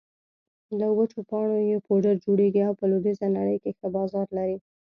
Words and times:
له 0.79 0.87
وچو 0.97 1.19
پاڼو 1.29 1.57
يې 1.69 1.77
پوډر 1.85 2.15
جوړېږي 2.25 2.61
او 2.67 2.73
په 2.79 2.85
لویدېزه 2.91 3.27
نړۍ 3.37 3.57
کې 3.63 3.71
ښه 3.77 3.87
بازار 3.95 4.27
لري 4.37 4.57